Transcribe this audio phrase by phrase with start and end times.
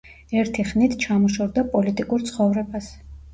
[0.43, 2.91] ერთი ხნით ჩამოშორდა პოლიტიკურ ცხოვრებას.